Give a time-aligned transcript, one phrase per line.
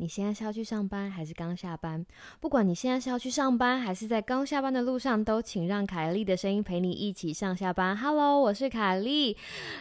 [0.00, 2.06] 你现在是要去上班还是刚下班？
[2.38, 7.96] 不管你现在是要去上班还是在刚下班的路上，都请让凯莉的声音陪你一起上下班。
[7.96, 9.36] Hello，我是凯莉。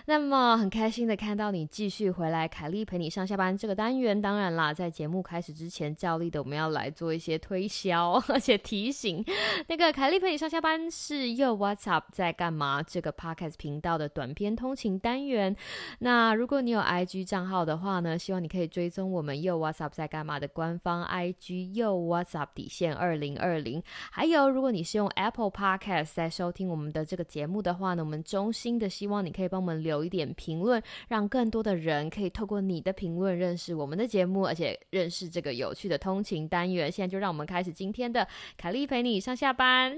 [0.07, 4.19] 那么很开心的看到你继续回来，凯莉陪你上下班这个单元。
[4.19, 9.23] 当然啦，在节目开始之前，照例的我们要来做一些推销，而且提醒
[9.67, 15.55] 那个凯莉陪你上下班是又 What's up 在干嘛这个 Podcast 频道的短篇通勤单元。
[15.99, 20.06] 那如果你有 IG 账号的话呢，希望你可以追踪我们又 What's up 在。
[20.07, 36.91] 干嘛的官方 IG 又 What's Up 底线二零二零，还有如果你是用 Apple Podcast 在收听我们的这个节目的话呢，我们衷心的希望你可以帮我们留一点评论，让更多的人可以透过你的评论认识我们的节目，而且认识这个有趣的通勤单元。
[36.91, 39.97] 现在就让我们开始今天的凯莉陪你上下班。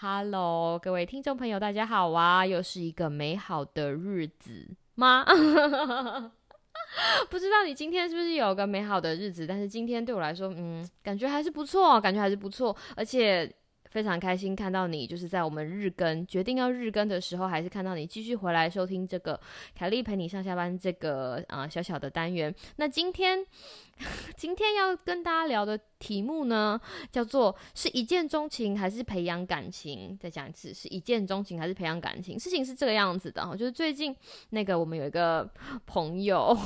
[0.00, 2.46] Hello，各位听众朋友，大家好啊！
[2.46, 5.24] 又是一个美好的日子吗？
[7.30, 9.46] 不知道你今天是不是有个美好的日子？
[9.46, 13.50] 但是今天对我来说，嗯，感觉还是不错，感觉还是不错，而且。
[13.90, 19.38] 非常开心看到你，就是在我们日更决定要日更的时候，还是看到你继续回来收听这个
[19.74, 22.54] 凯莉陪你上下班这个啊小小的单元。
[22.76, 23.44] 那今天
[24.36, 30.16] 今天要跟大家聊的题目呢，叫做是一见钟情还是培养感情？
[30.20, 32.38] 再讲一次，是一见钟情还是培养感情？
[32.38, 34.14] 事情是这个样子的，就是最近
[34.50, 35.50] 那个我们有一个
[35.86, 36.56] 朋友，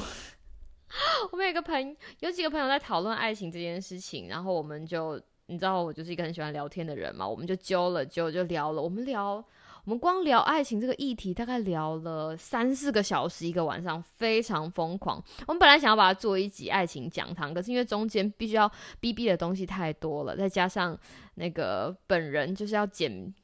[1.33, 5.21] 我们有个朋有几个朋友在讨论爱情这件事情，然后我们就。
[5.47, 9.45] 你知道我就是一个很喜欢聊天的人嘛，我们就揪了揪就聊了，我们聊
[9.85, 15.23] 我们光聊爱情这个议题，大概聊了三四个小时一个晚上，非常疯狂。
[15.47, 20.97] 我们本来想要把它做一集爱情讲堂，可是因为中间必须要逼逼的东西太多了，再加上
[21.35, 23.35] 那个本人就是要剪。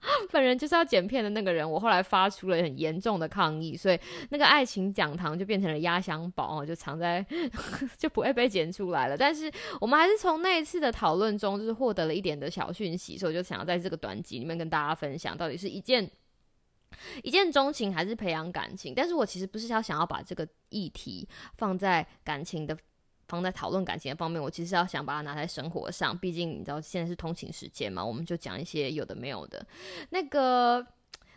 [0.30, 3.98] 本人就是要剪片的那个人，我后来发出了很严重的抗议，所以
[4.30, 7.24] 那个爱情讲堂就变成了压箱宝哦，就藏在
[7.98, 9.16] 就不会被剪出来了。
[9.16, 9.50] 但是
[9.80, 16.08] 我们还是从那一次的讨论中，就是获得了一点的小讯息，所以我就想要在这个短集里面跟大家分享，到底是一件
[17.22, 18.94] 一见钟情还是培养感情。
[18.94, 22.76] 但是我其实不是要想要把这个议题放在感情的。
[23.28, 29.64] 放在讨论感情的方面，我其实要想把它拿在生活上，毕竟你知道现在是通勤时间嘛，我们就讲一些有的没有的。
[30.10, 30.84] 那个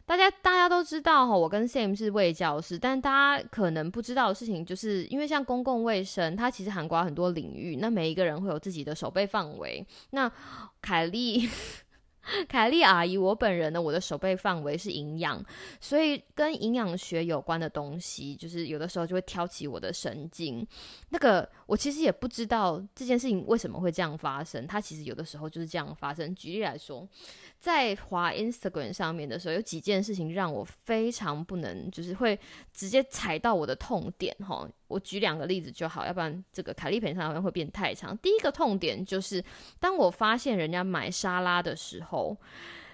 [0.06, 9.86] 大家大家都知道哈，我跟 Sam 是卫教师，但大家可能不知道的事情，就是因为像公共卫生，它其实涵盖很多领域，那每一个人会有自己的守备范围。
[10.12, 10.32] 那
[10.82, 11.50] 凯莉。
[12.48, 15.44] 凯莉阿姨，我本人呢，我的手背范围是营养，
[15.80, 20.66] 所以跟营养学有关的东西，就是有的时候就会挑起我的神经。
[21.10, 26.34] 那个我其实也不知道这件事情为什么会这样发生，它其实有的时候就是这样发生。
[26.36, 27.08] 举例来说，
[27.60, 32.40] 在滑 Instagram 上面的时候，有几件事情让我非常不能，就是会
[32.72, 34.70] 直接踩到我的痛点哈。
[34.92, 38.18] 我举两个例子就好，要不然这个凯利培上会变太长。
[38.18, 39.44] 第一个痛点就是，
[39.80, 42.36] 当我发现人家买沙拉的时候，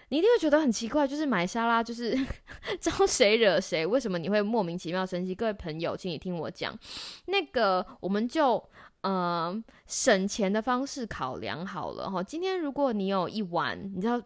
[0.09, 2.15] 你一定会觉得很奇怪，就是买沙拉就是
[2.79, 3.85] 招谁惹谁？
[3.85, 5.33] 为什么你会莫名其妙生气？
[5.33, 6.77] 各位朋友，请你听我讲，
[7.25, 8.63] 那个我们就
[9.01, 12.21] 呃省钱的方式考量好了哈。
[12.21, 14.21] 今天如果你有一碗，你知道。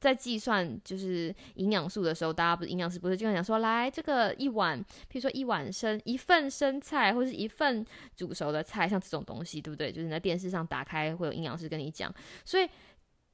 [0.00, 9.90] 在计算就是营养素的时候，大家不是营养师不是经常讲说，来这个一碗，譬如说一碗生一份生菜，或是一份煮熟的菜，像这种东西，对不对？
[9.90, 12.14] 就是你在电视上打开会有营养师跟你讲。
[12.44, 12.68] 所以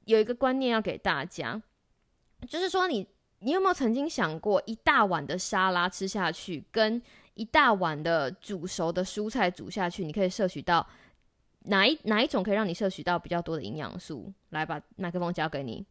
[0.05, 1.61] 有一个观念要给大家，
[2.47, 3.07] 就是说你
[3.39, 6.99] 你有没有曾经想过，一大碗的沙拉吃下去，跟
[7.35, 10.87] 一大碗的煮熟的蔬菜煮下去，你可以摄取到
[11.65, 14.33] 哪一哪一种可以让你摄取到比较多的营养素？
[14.49, 15.85] 来，把麦克风交给你。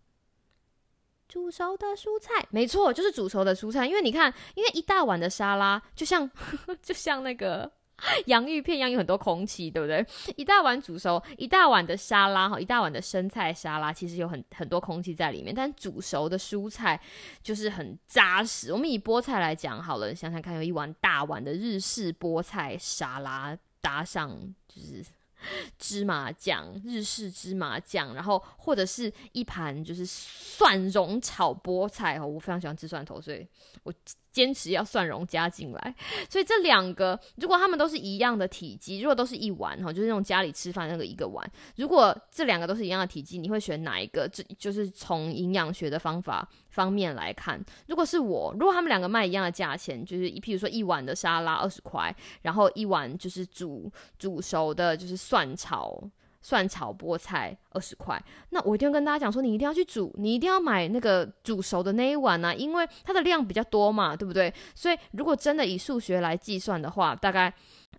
[1.34, 3.84] 煮熟的蔬菜，没错，就是煮熟的蔬菜。
[3.84, 6.30] 因为你看，因为一大碗的沙拉，就像
[6.80, 7.68] 就像那个
[8.26, 10.06] 洋芋片一样，有很多空气，对不对？
[10.36, 15.52] 一大碗煮熟，一大碗的沙拉哈，一大碗的生菜沙拉，其实有很很多空气在里面。
[15.52, 17.00] 但煮熟的蔬菜
[17.42, 18.72] 就是很扎实。
[18.72, 24.30] 我们以菠菜来讲好了，想想看，有一碗大碗的日式菠菜沙拉，搭上
[24.68, 25.04] 就是。
[25.78, 33.46] 芝麻酱，日式芝麻酱，然后或者是一盘就是蒜蓉炒菠菜哦，我非常喜欢吃蒜头，所以
[33.82, 33.92] 我。
[34.34, 35.94] 坚持要蒜蓉加进来，
[36.28, 44.28] 所以这两个如果他们都是一样的体积，如果都是一碗哈，就是那种家里吃饭那个一个碗，如果这两个都是一样的体积，你会选哪一个？
[44.28, 53.88] 这就是从营养学的方法方面来看，如果是我，如果他们两个卖一样的价钱，就是一譬如说一碗的沙拉二十块，然后一碗就是煮
[54.18, 56.02] 煮熟的，就是蒜炒。
[56.44, 64.52] 蒜炒菠菜二十块，那我一定要跟大家讲说，你一定要去煮，你一定要买那个煮熟的那一碗呢，因为它的量比较多嘛，对不对？
[64.74, 67.50] 所以如果真的以数学来计算的话，大概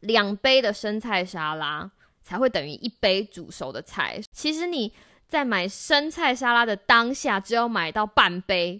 [0.01, 1.89] 两杯的生菜沙拉
[2.21, 4.21] 才会等于一杯煮熟的菜。
[4.31, 4.93] 其实你
[5.27, 8.79] 在买生菜沙拉的当下，只有买到半杯。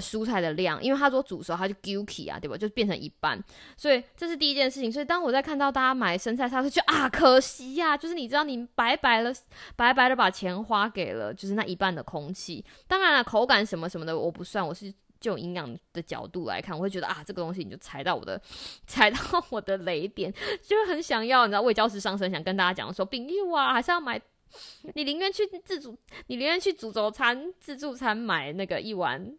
[0.00, 2.56] 蔬菜的量，因为他说煮熟它就 guilty 啊，对吧？
[2.56, 3.42] 就变成一半，
[3.76, 4.90] 所以这是第一件事情。
[4.90, 9.32] 所以当我在看到大家买生菜，他会说就啊，可惜呀，就是你知道你白白了，
[9.76, 12.64] 白白的把钱花给了，就是那一半的空气。
[12.86, 18.40] 当然了，口感什么什么的我不算，我是就营养的角度来看，我会觉得啊，这个东西你就踩到我的，
[18.86, 19.18] 踩到
[19.50, 20.32] 我的雷点，
[20.62, 24.20] 就会很想要，你知道，为教师上身，想跟大家讲说，饼玉啊，还是要买。
[24.94, 25.96] 你宁愿去自助，
[26.28, 29.36] 你宁愿去煮粥餐自助餐买那个一碗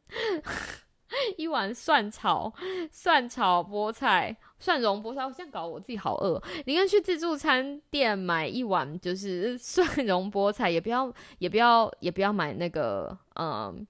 [1.38, 2.54] 一碗蒜炒
[2.92, 6.42] 蒜炒菠菜蒜蓉菠菜，我现在搞我自己好饿。
[6.66, 13.88] 宁愿去自助餐店买一碗就是 蒜蓉菠菜，也不要也不要也不要买那个嗯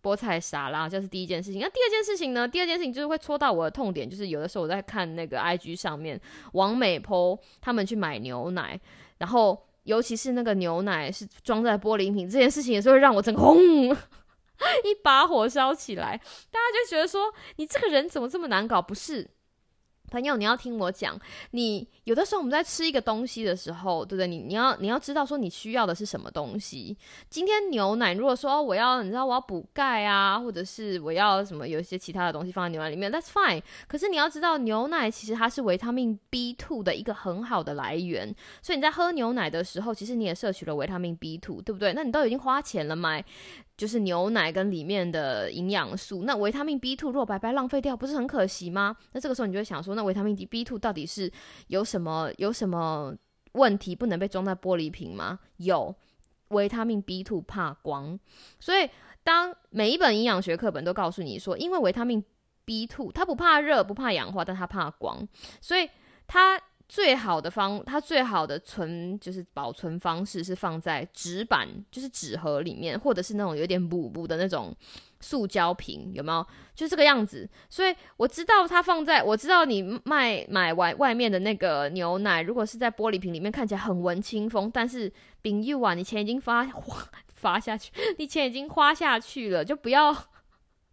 [0.00, 1.60] 菠菜沙拉，这是第一件事情。
[1.60, 2.46] 那第二件事情呢？
[2.46, 6.18] 第二件事情就是会戳到我的痛点，就是有的时候我在看那个 IG 上面
[6.52, 8.80] 王美 po 他们去买牛奶，
[9.18, 9.66] 然后。
[9.84, 13.56] 尤其是那个牛奶是装在玻璃瓶这件事情，也是会让我整个轰
[14.84, 16.20] 一把火烧起来。
[16.50, 18.82] 大家就觉得说，你这个人怎么这么难搞？
[18.82, 19.30] 不是。
[20.10, 21.18] 朋友，你要听我讲。
[21.52, 24.26] 你有的时候我们在吃一个东西的时候，对不对？
[24.26, 26.96] 你你要你要知道说你需要的是什么东西。
[27.28, 33.62] 今天牛奶，如果说我要，你知道我要补钙啊，或者是我要什么，有一些其他的东西放在牛奶里面，That's fine。
[33.86, 38.34] 可是你要知道，牛奶其实它是维他命 B two 的一个很好的来源。
[38.60, 41.92] 所以你在喝牛奶的时候，其实你也摄取了维他命 B two，对不对？
[41.92, 43.24] 那你都已经花钱了买。
[43.80, 48.94] 就是牛奶跟里面的营养素，那维他命 B two 如果白白浪费掉，不是很可惜吗？
[49.12, 51.32] 那这个时候你就会想说，那维他命 B two 到底是
[51.68, 53.16] 有什么有什么
[53.52, 55.38] 问题，不能被装在玻璃瓶吗？
[55.56, 55.94] 有，
[56.48, 58.20] 维他命 B two 怕光，
[58.58, 58.86] 所以
[59.24, 62.22] 当每一本营养学课本都告诉你说，因为维他命
[62.66, 65.26] B two 它不怕热不怕氧化，但它怕光，
[65.62, 65.88] 所以
[66.26, 66.60] 它。
[66.90, 74.74] 最好的方，它最好的存就是保存方式是放在纸板，就是纸盒里面，或者是那种有点补补的那种
[75.20, 76.44] 塑胶瓶，有没有？
[76.74, 77.48] 就是这个样子。
[77.68, 90.12] 所以我知道它放在，我知道你卖买外外面的那个牛奶，如果是在玻璃瓶里面，看起来很文清风，但是丙玉啊，你钱已经发花 发下去，你钱已经花下去了，就不要。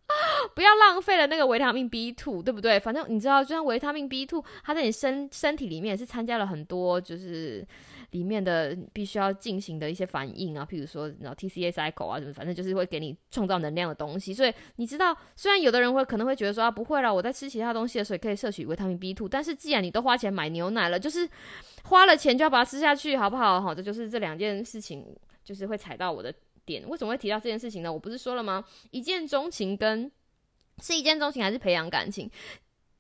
[0.56, 2.80] 不要浪费了那个维他命 B two，对不对？
[2.80, 7.65] 反正你知道，就像维他命 B two，它在你身身体里面是参加了很多，就是
[8.12, 14.33] 里面的必须要进行的一些反应啊，譬如说，然后 T C A cycle 啊，什么，反正就是会给你创造能量的东西。
[14.33, 21.30] 所以你知道，虽然有的人会可能会觉得说啊，不会了，我在吃其他东西的时候可以摄取维他命 B two，但是既然你都花钱买牛奶了，就是
[21.83, 23.60] 花了钱就要把它吃下去，好不好？
[23.62, 25.06] 好，这就是这两件事情，
[25.44, 26.33] 就是会踩到我的。
[26.67, 27.91] 点为什么会提到这件事情呢？
[27.91, 28.63] 我不是说了吗？
[28.91, 30.11] 一见钟情跟
[30.83, 32.29] 是一见钟情还是培养感情？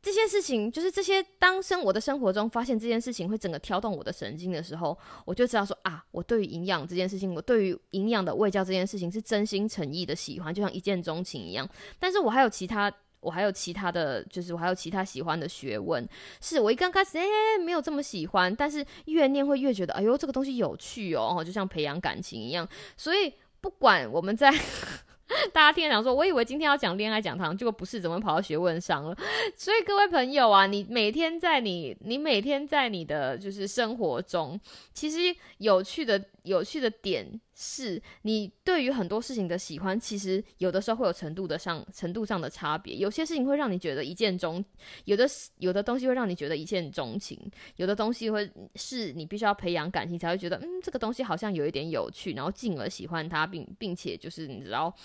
[0.01, 11.67] 这件事情就是这些当生我的生活中发现这件事情会整个挑动我的神经的时候，我就知道说啊，我对于营养这件事情，我对于营养的味觉这件事情是真心诚意的喜欢，就像一见钟情一样。
[11.99, 12.91] 但是我还有其他。
[13.19, 16.07] 我还有其他的就是我还有其他喜欢的学问，
[16.39, 17.25] 是我一刚开始哎
[17.65, 22.65] 没有这么喜欢，但是越念会越觉得哎呦这个东西有趣哦，就像培养感情一样，
[22.95, 23.33] 所以。
[23.61, 24.51] 不管我们在，
[25.53, 29.15] 大家听了讲说，我以为今天要讲恋爱讲堂，结果不是，怎么跑到学问上了？
[29.55, 34.59] 所以各位朋友啊，你每天在你，你每天在你的就是生活中，
[34.93, 35.17] 其实
[35.57, 36.23] 有趣的。
[36.47, 37.27] 有趣的点
[37.59, 42.95] 是，你对于很多事情的喜欢，其实有的时候会有程度的上程度上的差别。
[42.97, 44.63] 有些事情会让你觉得一见钟，
[45.05, 47.35] 有的有的东西会让你觉得一见钟情，
[47.77, 54.95] 有的东西会是你必须要培养感情才会觉得，嗯，这个东西好像有一点有趣，然后进而喜欢它，并并且就是你知道。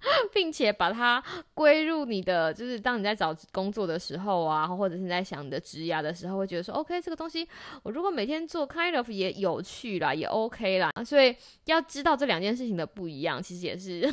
[0.32, 1.22] 并且把它
[1.54, 7.46] 归入你的，就是当你在找工作的时候啊，或者是在想你的职涯的时候，会觉得说，OK，这个东西
[7.82, 10.90] 我如果每天做，kind of 也有趣啦，也 OK 啦。
[11.04, 11.34] 所以
[11.64, 14.12] 要知道这两件事情的不一样，其实也是，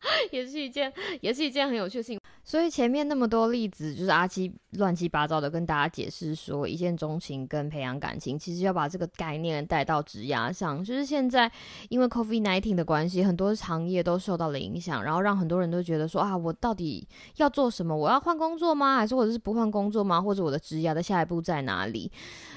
[0.30, 2.20] 也是一件，也是一件很有趣的事情。
[2.44, 10.84] 所以前面那么多例子，就是阿七乱七八糟的跟大家解释说，一见钟情跟培养感情，其实要把这个概念带到职涯上。
[10.84, 11.50] 就是现在
[11.88, 17.04] 因为 COVID nineteen 的关系，很多行业都受到了影响，然后让很多人都觉得说啊，我到底
[17.38, 17.96] 要做什么？
[17.96, 18.96] 我要换工作吗？
[18.98, 20.22] 还是或者是不换工作吗？
[20.22, 22.08] 或者我的职涯的下一步在哪里？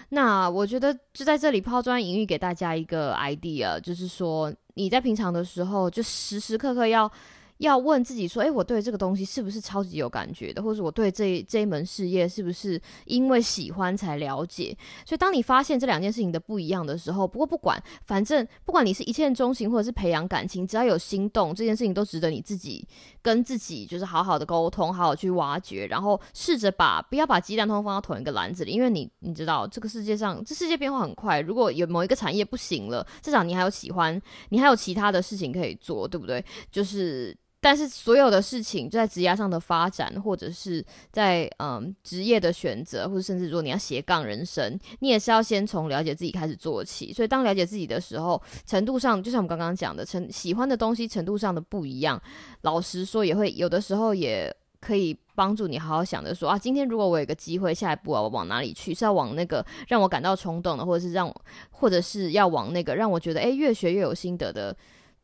[0.09, 7.11] 那我觉得就在这里抛砖引玉，给大家一个 idea，就是说你在平常的时候，就时时刻刻要。
[7.59, 14.75] 要问自己说，诶，我对这个东西是不是超级有感觉的，或者我对这这一门事业是不是因为喜欢才了解？
[15.05, 22.87] 所以，当你发现这两件事情的不一样的时候，不过不管，反正不管你是一见钟情，或者是培养感情，只要有心动，这件事情都值得你自己
[23.21, 36.41] 跟自己就是好好的沟通，好好去挖掘，然后试着把不要把鸡蛋通放到同一个篮子里，因为你你知道这个世界上这世界变化很快，如果有某一个产业不行了，至少你还有喜欢，你还有其他的事情可以做，对不对？
[36.71, 37.37] 就是。
[37.61, 47.11] 但是所有的事情在职业上的发展，或者是在嗯职业的选择，或者甚至说你要斜杠人生，你也是要先从了解自己开始做起。
[47.11, 52.21] 所以当了解自己的时候，程度上就像我们刚刚讲的，程喜欢的东西程度上的不一样，
[52.61, 58.93] 老实说也会有的时候也可以帮助你好好想着说啊，今天如果我有个机会，下一步啊我往哪里去？
[58.93, 61.29] 是要往那个让我感到冲动的，或者是让
[61.71, 64.73] 或者是要往那个让我觉得诶越学越有心得的。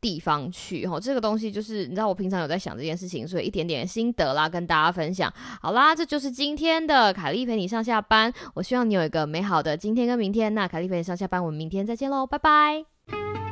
[0.01, 5.33] 地方去哈，这个东西就是你知道，我平常有在想这件事情，所以一点点心得啦，跟大家分享。
[5.61, 8.31] 好啦，这就是今天的凯丽陪你上下班。
[8.53, 10.53] 我希望你有一个美好的今天跟明天。
[10.53, 13.44] 那凯丽陪你上下班，我们明天再见喽，拜拜。